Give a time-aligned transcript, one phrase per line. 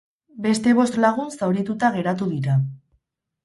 [0.45, 2.61] Beste bost lagun zaurituta geratu dira.